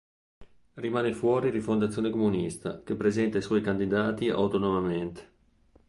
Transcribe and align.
Rimane 0.73 1.13
fuori 1.13 1.51
Rifondazione 1.51 2.09
Comunista, 2.09 2.81
che 2.81 2.95
presenta 2.95 3.37
i 3.37 3.43
suoi 3.43 3.61
candidati 3.61 4.29
autonomamente. 4.31 5.29